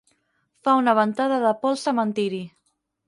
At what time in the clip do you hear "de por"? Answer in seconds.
1.43-1.73